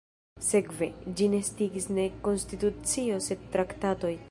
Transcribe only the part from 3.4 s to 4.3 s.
traktatoj.